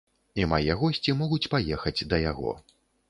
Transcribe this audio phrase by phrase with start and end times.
[0.39, 2.55] І мае госці могуць паехаць да яго.